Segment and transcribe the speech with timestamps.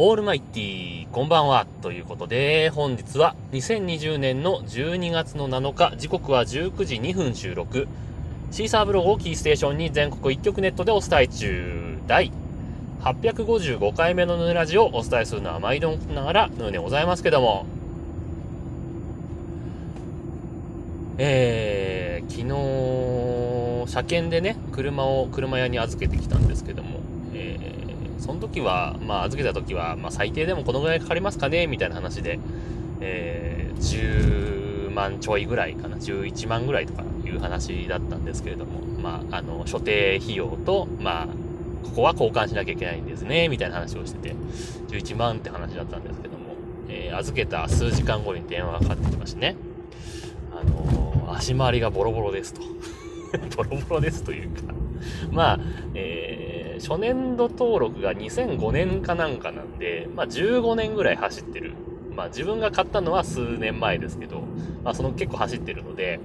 [0.00, 1.66] オールマイティー、こんばんは。
[1.82, 7.88] ということで、本日は2020年の12月の7日、時刻は19時2分収録。
[8.52, 11.98] シーサーブログをキーステーションに全国一曲ネットでお伝え中。
[12.06, 12.30] 第
[13.00, 17.66] 855回目のヌーラジオをお伝えするのは毎度ながらヌーでございますけども。
[21.18, 27.00] えー、昨日、車検でね、車を車屋に預けてきたんですけども、
[27.34, 27.77] えー
[28.18, 32.38] その時は、まあ、預けた時は、まあ、最低でもこのぐらいかかりますかねみたいな話で、
[33.00, 41.26] えー、10万ちょいぐらいかな、11万ぐらいとかいう話だったんですけれども、まあ、あの、所定費用と、まあ、
[41.84, 44.34] ここは交換しなきゃいけないんですね、みたいな話をしてて、
[44.88, 46.54] 11万って話だったんですけども、
[46.88, 49.56] えー、預けた数時間後に電話がかかってきましてね、
[50.52, 52.62] あのー、足回りがボロボロですと。
[53.56, 54.72] ボロボロですというか
[55.30, 55.60] まあ、
[55.94, 56.47] えー、
[56.78, 61.74] 初年度登録が2005年かなんかなんで、まあ15年ぐらい走ってる。
[62.14, 64.42] まあ自分が買ったのは数年前ですけど、
[64.82, 66.20] まあその結構走ってるので、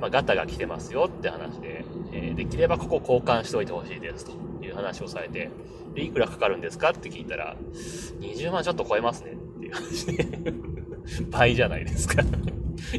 [0.00, 4.32] まあガタが来てますよって話で、えー、できればここ交換しておいてほしいですと
[4.64, 5.50] いう話をされて、
[5.94, 7.56] で、いくらかかるんですかって聞いたら、
[8.20, 10.26] 20万ちょっと超えますねっていう話で
[11.30, 12.22] 倍じゃないですか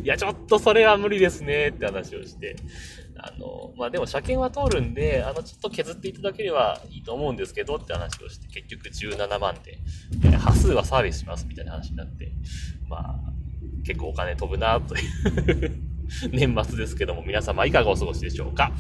[0.01, 2.55] いや、ちょっとそれは無理ですねって話をして、
[3.25, 9.79] あの、まあ、でも車検は通るんで、あの、ちょっと削っていただければいいと思うんですけどって話をして、結局17万で、
[10.25, 12.33] え、端数はサービスしますみたいな話になって、
[12.89, 13.15] まあ、
[13.85, 15.81] 結構お金飛ぶなという
[16.31, 18.73] 年末ですけども、皆様いかがお過ごしでしょうか。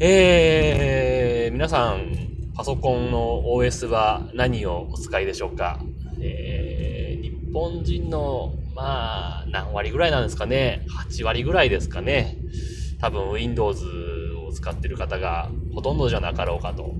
[0.00, 2.16] えー、皆さん、
[2.54, 5.80] パソコンの OS は何をお使いでしょうか
[6.18, 12.38] えー、日本人の、まあ、何割ぐらいなんですかね ?8 割ぐらいですかね。
[13.02, 13.84] 多分 Windows
[14.48, 16.94] を使ってる方がほとんどじゃなかろうかと。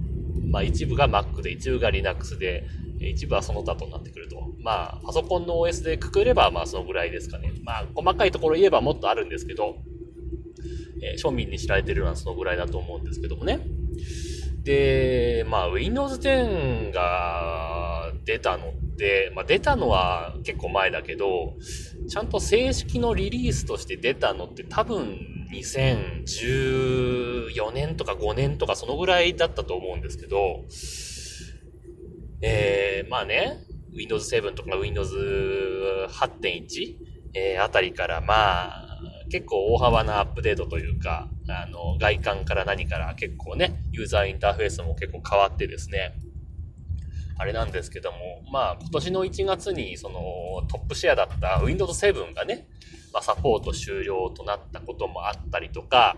[0.51, 2.67] まあ一部が Mac で、一部が Linux で、
[3.01, 4.51] 一部はその他となってくると。
[4.61, 7.53] まあ、パソコンの OS でくくれば、まあそのぐらいですかね。
[7.63, 9.77] まあ、細かいところ言えばもっとあるんですけど、
[11.01, 13.61] えー、庶民に知られてるのはそのぐらいだと思うんですけどもね。
[14.65, 21.55] で、まあ、Windows 10が出たのって、まあ出たのは結構前だけど、
[22.09, 30.65] ちゃんと正式のリリースとして出たのって多分2014年とか5年とかそのぐらいだったと思うんですけど、
[32.41, 33.59] えー、まあね、
[33.95, 35.15] Windows 7とか Windows
[36.09, 36.97] 8.1、
[37.35, 38.89] えー、あたりからまあ、
[39.31, 46.15] 結構大幅なアップデートというか、あの、外観から何から結構ね、ユーザーインターフェースも結構変わってですね、
[47.43, 48.19] あれなんですけども、
[48.53, 50.21] まあ今年の1月にその
[50.69, 52.69] トップシェアだった Windows 7がね、
[53.13, 56.17] まあ、サポート終了となったこともあったりとか、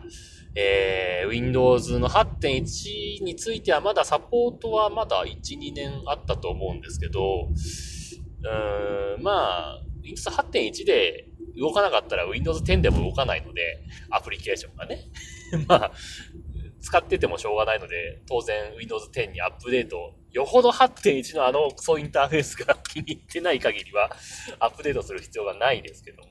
[0.54, 13.80] えー、Windows の8.1についてはまだサポートはまだ1、2年あったと思うんですけど、うーん、まあ、Windows 8.1で動かなかったら Windows 10でも動かないので、
[14.10, 15.04] アプリケーションがね。
[15.66, 15.92] まあ、
[16.94, 24.10] 使っててもしょうがないので、当然 Windows 10にアップデート、よほど8.1のあのクソインターフェースが気に入ってない限りは、
[24.60, 26.22] アップデートする必要がないですけど、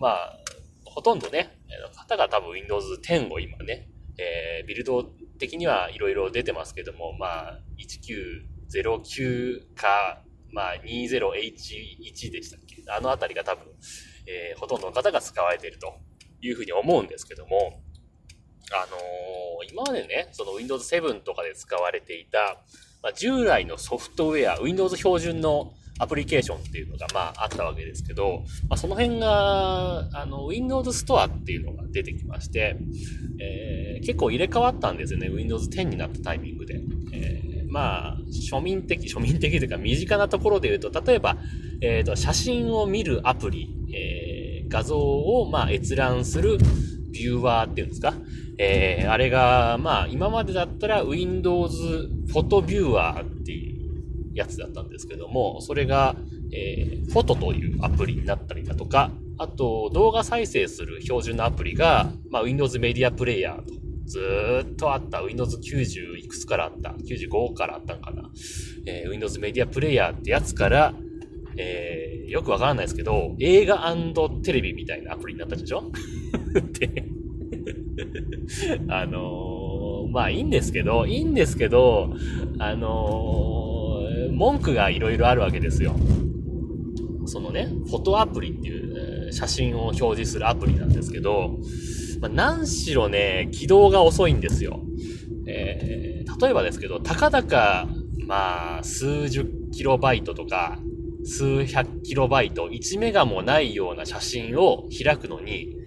[0.00, 0.40] まあ、
[0.84, 1.56] ほとんどね、
[1.94, 5.04] 方が多分 Windows 10を今ね、えー、ビルド
[5.38, 7.60] 的には色々出てますけども、まあ、
[8.72, 12.82] 1909か、まあ、20H1 でしたっけ？
[12.88, 13.66] あのあたりが多分、
[14.26, 15.94] えー、ほとんどの方が使われていると
[16.40, 17.84] いうふうに思うんですけども、
[18.72, 22.58] あのー、今までね、その Windows 7とかで使われていた、
[23.02, 32.76] まあ、従来のソフトウェア、Windows 標準のアプリケーションっていうのが、まあ、あったわけですけど、まあ、その辺が、あの、Windows Store っていうのが出てきまして、
[33.40, 36.80] えー、結構入れ替わったんですよね、Windows 10になったタイミングで。
[37.12, 38.16] えー、まあ、
[38.50, 41.36] 庶民的、庶民的というか身近なところで言うと、例えば、
[41.80, 46.58] えっ、ー、と、写真を見るアプリ、えー、画像を、まあ、閲覧する
[47.12, 48.14] ビューワーっていうんですか？
[48.58, 56.16] えー、あれが、まあ、今までだったら Windows フォトビューワーっていうやつだったんですけども、それが、
[56.52, 63.74] えー、フォトというアプリになったりだとか、あと、動画再生する標準のアプリが、まあ、Windows メディアプレイヤーと、
[64.06, 65.22] ずーっとあった。
[65.22, 68.30] Windows 90いくつからあった ?95 からあったんかな？
[68.86, 70.94] えー、Windows メディアプレイヤーってやつから、
[71.56, 73.94] えー、よくわからないですけど、映画
[74.42, 75.84] テレビみたいなアプリになったでしょ、
[78.88, 82.14] あのー、まあいいんですけど、いいんですけど、
[82.58, 85.94] あのー、文句がいろいろあるわけですよ。
[87.26, 88.88] そのね、フォトアプリっていう、
[89.30, 91.58] 写真を表示するアプリなんですけど、
[92.20, 94.80] まあ、何しろね、起動が遅いんですよ。
[95.46, 97.88] えー、例えばですけど、たかだか
[98.28, 100.78] まあ、数十キロバイトとか、
[101.24, 105.77] 数百キロバイト、1メガもないような写真を開くのに、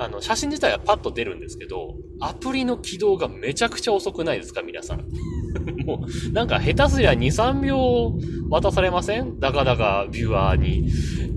[0.00, 5.04] あの、写真自体はパッと出るんですけど、アプリの起動がめちゃくちゃ遅くないですか皆さん。
[5.84, 8.14] もう、なんか下手すりゃ2、3秒
[8.48, 9.38] 渡されません？
[9.38, 10.88] だかだかビューアーに。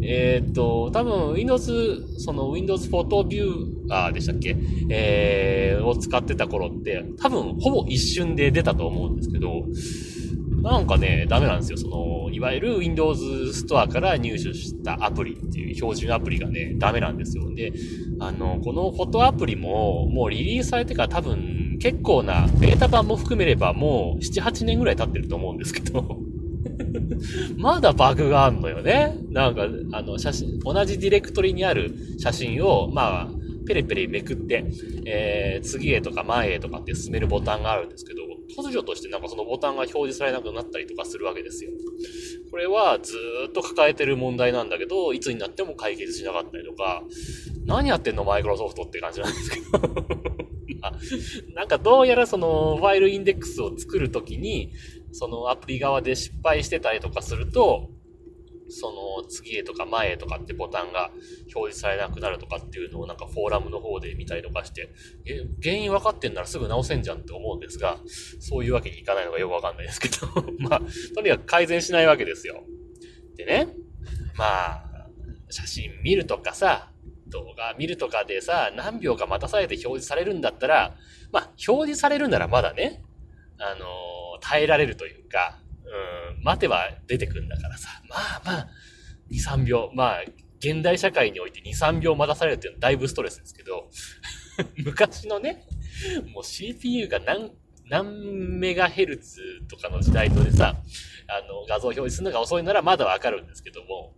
[0.02, 4.56] えー、っと、多分 Windows、その Windows Photo Viewer でしたっけ？
[4.90, 9.66] えー、を使ってた頃って、多分ほぼ一瞬で出たと思うんですけど、
[10.64, 11.78] なんかね、ダメなんですよ。
[11.78, 17.54] その、いわゆる Windows ストアから入手したアプリっていう標準アプリがね、ダメなんですよ。
[17.54, 17.74] で、
[18.20, 26.18] あの、このフォトアプリも、もうリリースされてから多分、結構な、ベータ版も含めればもう7、8年ぐらい経ってると思うんですけど
[27.58, 29.18] まだバグがあんのよね。
[29.30, 33.32] なんか、あの、写真、同じディレクトリにある写真を、まあ、
[33.66, 34.66] ペレペレめくって、
[35.06, 38.22] えー、次へとか前へとかって進めるボタンがあるんですけど、
[38.56, 41.72] 突如としてなんかそのボタンが表示されなくなったりとかするわけですよ。
[42.52, 43.18] これはず
[43.50, 47.04] っと抱えてる問題なんだけど、いつになっても解決しなかったりとか、
[47.66, 49.94] 何やってんのマイクロソフトって感じなんですけど。
[51.56, 54.72] なんかどうやらそのファイルインデックスを作るときに、
[55.12, 57.90] そのアプリ側で失敗してたりとかすると、
[58.74, 61.12] その次へとか前へとかってボタンが
[61.56, 64.90] 表示されなくなるとかっていうのをなんかフォーラムの方で見たりとかして、
[65.26, 67.98] え、原因分かってんならすぐ直せんじゃんって思うんですが、
[68.40, 70.28] そういうわけにいかないのがよくわかんないですけど
[70.60, 70.82] まあ、
[71.16, 72.64] とにかく改善しないわけですよ。
[73.36, 73.68] でね、
[74.36, 75.08] まあ、
[75.50, 76.92] 写真見るとかさ、
[77.28, 80.96] 動画見るとかでさ、何秒か待たされて表示されるんだったら、
[81.32, 83.04] まあ、表示されるならまだね、
[83.58, 85.63] あのー、耐えられるというか、
[85.94, 87.90] うん、待てば出てくんだからさ。
[88.10, 88.68] まあまあ、
[89.32, 89.92] 2、3秒。
[89.94, 90.22] まあ、
[90.60, 93.90] 現代社会において2、3秒待たされるっていうのはだいぶストレスですけど、
[94.84, 95.66] 昔のね、
[96.34, 97.52] もう CPU が何、
[97.86, 100.82] 何メガヘルツとかの時代とでさ、
[101.28, 104.16] あの、画像表示するのが遅いならまだわかるんですけども、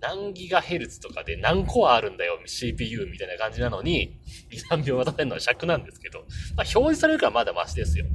[0.00, 4.20] 何ギガヘルツとかで何コアあるんだよ、CPU みたいな感じなのに、
[4.50, 6.28] 2、3秒待たせるのは尺なんですけど、まあ
[6.62, 8.06] 表示されるからまだマシですよ。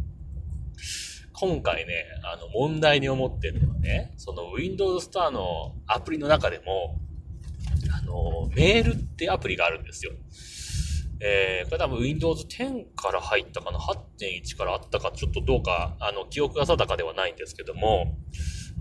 [1.45, 7.01] 今回ね、あの、問題に思ってるのはね、その Windows Store のアプリの中でも、
[7.91, 10.13] あの、メールってアプリがあるんですよ。
[11.19, 18.15] えー、これ多分 Windows 10から入ったかな ?8.1 からあったか、ちょっとどうか、あの、記憶が定かではないんですけども、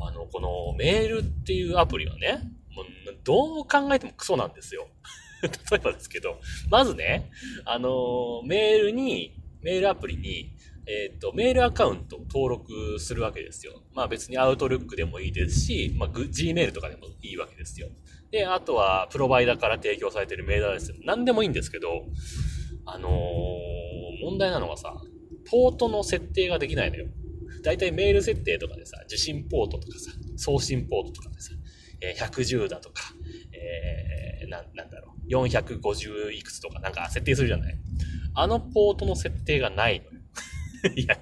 [0.01, 2.43] あの、このメールっていうアプリはね、
[2.77, 2.85] もう
[3.25, 4.87] どう考えてもクソなんですよ。
[5.43, 7.29] 例えばですけど、まずね、
[7.65, 10.53] あの、メールに、メールアプリに、
[10.87, 13.83] えっ、ー、と、メールアカウントを登録するわけですよ。
[13.95, 17.89] まあ別にアウトルックでもいいですし、まあ Gmail とかでもいいわけですよ。
[18.31, 22.07] で、あとはプロバイダーから提供されてるメールアドレス何でもいいんですけど、
[22.87, 23.13] あのー、
[24.25, 24.95] 問題なのはさ、
[25.51, 27.07] ポートの設定ができないのよ。
[27.63, 31.53] だいたいメール設定とかでさ、受信ポートとかさ、送信ポートとかでさ、
[32.01, 33.03] えー、110だとか、
[33.53, 37.79] えー、な、なんだろう、450いくつとかなんか設定するじゃない
[38.35, 40.22] あのポートの設定がないのよ。
[40.97, 41.19] いや、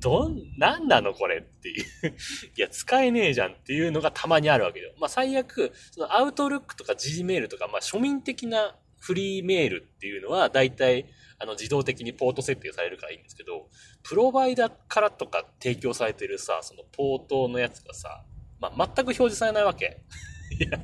[0.00, 1.84] どん、なんなのこれっていう
[2.56, 4.92] いや、使えねえじゃんっていうのがたまにあるわけよ。
[4.98, 11.06] まあ、最悪、そのアウトルックとか Gmail とか、まあ、庶民的なフリーメールっていうのは、だいたい、
[11.38, 13.68] あの、自動的にポート設定されるからいいんですけど、
[14.02, 18.24] プロバイダーからとか提供されてるさ、そのポートのやつがさ、
[18.60, 20.02] まあ、全く表示されないわけ。
[20.58, 20.78] いや、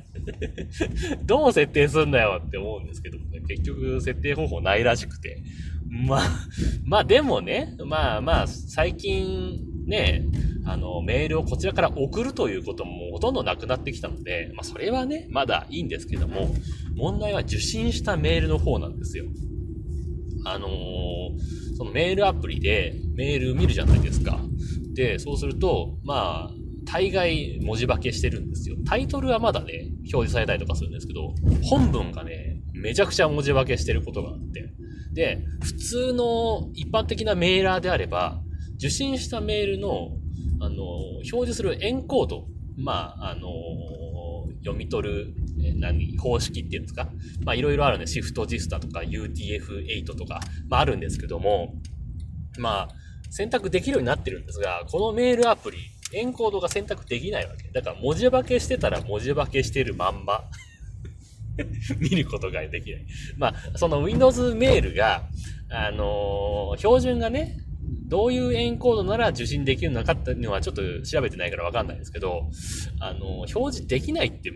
[1.22, 5.42] どう設定すんだよって思うんですけど、ね、結局設定方法ないらしくて。
[6.08, 6.40] まあ、
[6.84, 10.24] まあでもね、まあまあ、最近ね、
[10.64, 16.54] あの、メールをこちらから送るということもほとんどなくなってきたので、まあそれはね、まだいいんですけども、
[16.94, 19.26] 問題は受信したメールの方なんですよ。
[20.44, 24.40] あのー、そのメールアプリでメール見るじゃないですか。
[24.94, 28.76] で、そうすると、まあ、大概文字化けしてるんですよ。
[28.86, 34.72] タイトルはまだね、表示されたりとかするんですけど、本文がね、めちゃくちゃ文字化けしてることがあって、
[35.12, 38.40] で、普通の一般的なメーラーであれば、
[38.76, 40.10] 受信したメールの、
[40.60, 43.48] あの、表示するエンコード、まあ、あの、
[44.64, 45.34] 読み取る、
[45.76, 47.10] 何、方式っていうんですか？
[47.44, 48.06] まあ、いろいろあるね。
[48.06, 51.74] シフトジスタとか UTF-8 とか、まあ、あるんですけども、
[52.58, 52.94] まあ、
[53.30, 55.78] 選択できるようになってるんですが、このメールアプリ、
[56.14, 57.68] エンコードが選択できないわけ。
[57.70, 60.44] だから文字化けしてたら文字化けしてるまんま。
[61.98, 63.06] 見ることができない。
[63.36, 65.28] まあ、その Windows メールが、
[65.70, 67.58] あのー、標準がね、
[68.08, 72.50] どういうエンコードなら受信できるのかっていうのはちょっと調べてないからわかんないですけど、
[73.00, 74.52] あのー、表示できないって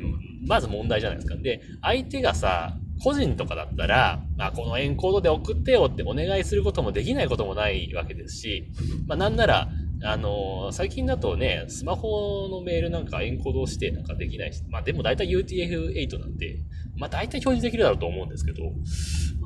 [0.47, 1.37] まず問題じゃないですか。
[1.37, 8.71] で、相手がさ、個人とかだったら、まあ、このエンコードで送ってよってお願いすることもできないこともないわけですし、
[9.07, 9.69] まあ、なんなら、
[10.03, 16.59] あの、最近だとね、スマホのメールなんかエンコードしてなんかできないし、まあでも大体 UTF-8 なんで、
[16.97, 18.65] まあ大体表示できるだろうと思うんですけど、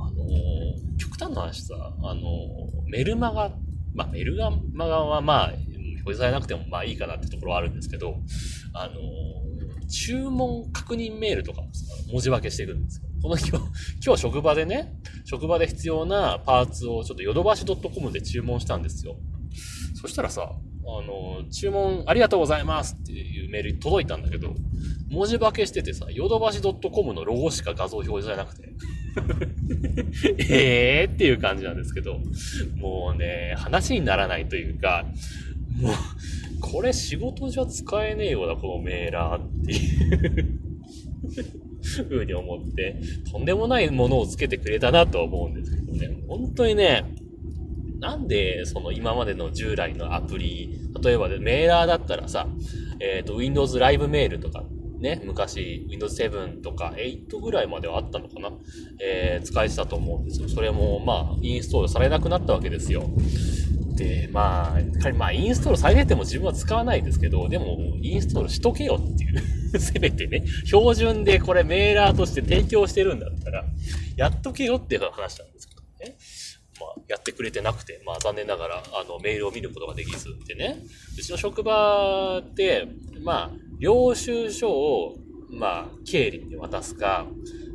[0.00, 2.23] あの、極端な話さ、あの、
[2.88, 3.50] メルマガ、
[3.95, 4.38] まあメル
[4.73, 5.52] マガはまあ、
[6.00, 8.16] 表示されなくてもまあいいかなってところはあるんですけど、
[8.73, 8.95] あの
[9.90, 13.09] 注文確認メールとかもさ、文字化けしていくんですよ。
[13.23, 13.61] この日は、
[14.04, 19.16] 今日職場でね、職場で必要なパーツをちょっとヨドバシ .com で注文したんですよ。
[20.00, 24.54] そしたらさ、あの、注文ありがとうございますっていうメール届いたんだけど、
[25.11, 28.71] 文字化けしててさ、ヨドバシ .com のロゴしか画像表示されなくて。
[30.49, 32.19] ええっていう感じなんですけど、
[32.76, 35.04] もうね、話にならないというか、
[35.78, 35.92] もう、
[36.61, 40.61] これ仕事じゃ使えねえよな、このメーラーっていう
[42.09, 42.97] ふうに思って、
[43.30, 46.23] とんでもないものをつけてくれたなとは思うんですけどね。
[46.26, 47.04] 本当にね、
[48.00, 52.47] なんで、その今までの従来のアプリ、例えばでメーラーだったらさ、
[52.99, 54.64] えっ、ー、と、Windows ライブメールとか、
[54.99, 58.50] ね、昔、Windows 7とか8ぐらいまではあったのかな
[59.00, 60.49] えー、使えてたと思うんですよ。
[60.49, 63.04] それも、まあ、インストールされなくなったわけですよ。
[63.97, 69.61] で、まあ、まあ、インストールされてても自分は使わないですけど、でも、インストールしとけよっていう。
[69.78, 73.64] せめてね、標準でこれメーラーとして提供してるんだったら、
[74.16, 75.69] やっとけよっていう話なんです。
[77.11, 80.81] やってくれてなくて、まあ残念ながら、あの、メールを見ることができずってね。
[81.19, 82.87] うちの職場って、
[83.25, 85.17] まあ、領収書を、
[85.50, 87.26] まあ、経理に渡すか、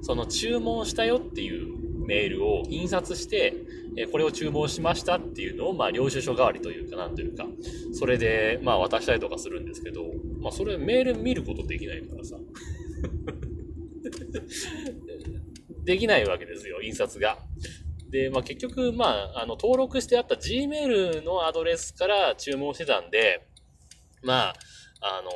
[0.04, 3.54] その注文したよっていうメールを印刷して、
[3.98, 7.46] えこれを注文しましたっていうのを、まあ、領収書代わりというか、なんというか、
[7.94, 10.04] それで、まあ、渡したりとかするんですけど、
[10.42, 12.38] まあ、それメール見ることできないからさ。
[15.84, 17.38] できないわけですよ、印刷が。
[18.16, 23.46] で、まあ、結局、まあ、あの、登録してあった Gmail のアドレスから注文してたんで、
[24.24, 24.56] まあ、
[25.02, 25.30] あの、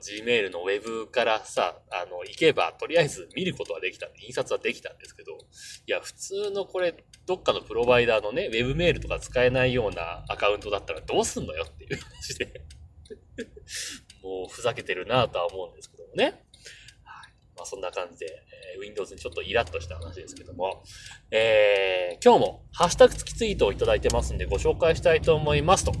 [0.00, 12.62] Gmail のウェブからさ、あの、行けば、とりあえず見ることはできたんで、印刷はできたんですけど、いや、普通のこれ、どっかのプロバイダーのね、ウェブメールとか使えないようなアカウントだったらどうすんのよっていう話で
[14.24, 16.24] もうふざけてるなとは思うんですけどもね。
[17.04, 17.32] はい。
[17.54, 18.42] まあそんな感じで、
[18.74, 20.82] え、Windows にちょっとイラッとした話ですけども、
[21.30, 25.84] えー、今日もハッシュタグ付きツイートをいただいてますんでご紹介したいと思います。
[25.84, 25.92] と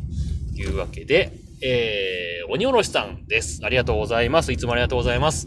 [0.54, 3.60] いうわけで、えー、鬼おろしさんです。
[3.64, 4.52] ありがとうございます。
[4.52, 5.46] いつもありがとうございます。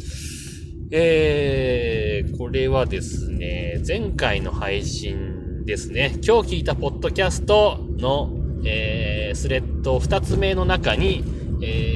[0.91, 8.31] えー、これはですね、前回の配信ですね、今日聞いたポッドキャストの、
[8.65, 11.23] えー、スレッド2つ目の中に、
[11.61, 11.94] えー、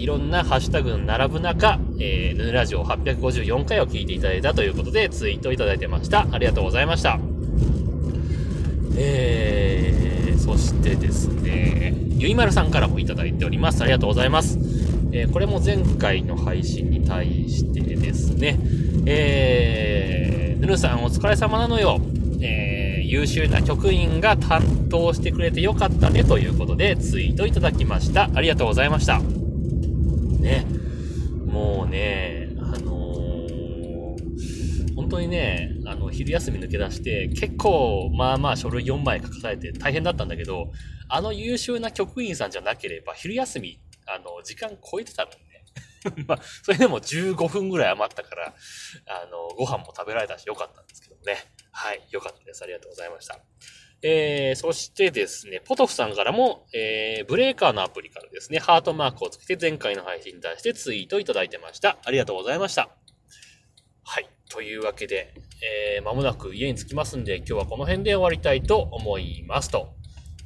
[0.00, 6.26] いろんなハッシュタグの並ぶ中、えー、ヌーラジオ854回を聞いていただいたということでツイートいただいてました。
[6.32, 7.18] ありがとうございました。
[8.96, 13.82] えー、そしてですね、ゆいまるさんからもいただいております。
[13.82, 14.58] ありがとうございます。
[15.12, 18.58] えー、これも前回の配信に対してですね、
[19.04, 22.00] えー、ぬるさんお疲れ様なのよ。
[22.40, 28.30] えー、優秀な局員が担当してくれてよかったねということでツイートいただきました。
[28.32, 29.20] ありがとうございました。
[30.40, 30.66] ね。
[31.46, 40.70] もうね、あのー、本当にね、あの、昼休み抜け出して、結構、まあまあ書類4枚書かされて大変だったんだけど、
[41.08, 45.50] あの優秀な局員さんじゃなければ、昼休み、あの、時間超えてたのにね。
[46.26, 48.54] まあ、それでも15分ぐらい余ったから、
[49.06, 51.36] あの、ご飯も食べられたしよかったんですけどね。
[51.72, 52.62] はい、よかったです。
[52.62, 53.40] ありがとうございました。
[54.02, 61.98] えー、そしてですね、ポトフさんからも、えー、ブレーカーのアプリからですね、ハートマークをつけて前回の配信に対してツイートいただいてました。
[62.04, 62.88] ありがとうございました。
[64.04, 64.28] はい。
[64.48, 65.34] というわけで、
[65.96, 70.00] えー、間もなく家に着きますんで、今日はこの辺で終わりたいと思いますと。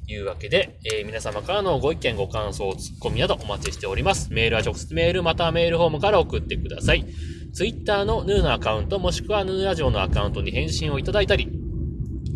[0.06, 4.32] いうわけで、えー、皆様からのご意見、ご感想、ツッコミなどお待ちしております。
[4.32, 7.06] メールは直接メール、またはメールフォームから送ってください。
[7.54, 11.48] ツイッターのヌーのアカウント、もしくはヌーラジオのアカウントに返信をいただいたり、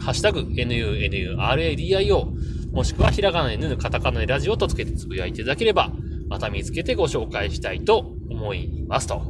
[0.01, 2.27] ハッシュタグ、NUNURADIO、
[2.73, 5.91] もしくはひらがなでヌー、カタカナでラジオとつけてつぶやいていただければ、
[6.29, 9.07] また見つけてご紹介したいと思います。
[9.07, 9.23] と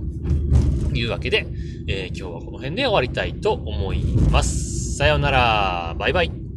[0.94, 1.46] いうわけで、
[1.86, 4.96] えー、今日はこの辺で終わりたいと思います。
[4.96, 5.94] さようなら。
[5.98, 6.47] バイバイ。